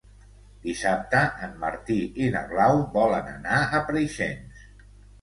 [0.63, 1.19] Dissabte
[1.49, 4.63] en Martí i na Blau volen anar a Preixens.